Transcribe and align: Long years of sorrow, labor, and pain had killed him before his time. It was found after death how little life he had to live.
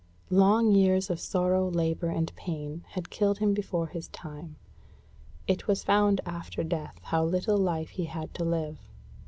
Long 0.31 0.71
years 0.71 1.11
of 1.11 1.19
sorrow, 1.19 1.69
labor, 1.69 2.09
and 2.09 2.35
pain 2.35 2.83
had 2.87 3.11
killed 3.11 3.37
him 3.37 3.53
before 3.53 3.85
his 3.85 4.07
time. 4.07 4.55
It 5.45 5.67
was 5.67 5.83
found 5.83 6.21
after 6.25 6.63
death 6.63 6.99
how 7.03 7.23
little 7.23 7.59
life 7.59 7.89
he 7.89 8.05
had 8.05 8.33
to 8.33 8.43
live. 8.43 8.79